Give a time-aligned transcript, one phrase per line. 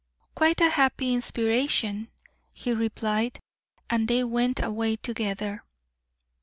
[0.33, 2.07] "Quite a happy inspiration,"
[2.53, 3.39] he replied,
[3.87, 5.63] and they went away together.